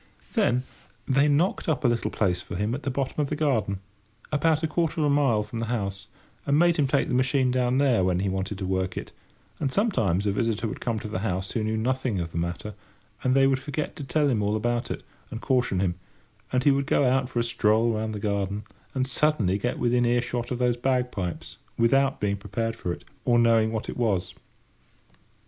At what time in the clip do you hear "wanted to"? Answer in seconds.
8.27-8.65